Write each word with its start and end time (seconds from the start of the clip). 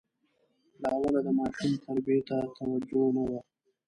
له 0.81 0.87
اوله 0.97 1.19
د 1.25 1.27
ماشوم 1.37 1.71
تربیې 1.83 2.19
ته 2.27 2.37
توجه 2.57 3.01
نه 3.15 3.23
وه. 3.29 3.39